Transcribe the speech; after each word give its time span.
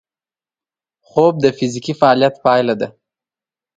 خوب 1.09 1.33
د 1.43 1.45
فزیکي 1.57 1.93
فعالیت 1.99 2.35
پایله 2.45 2.75
ده 2.81 2.87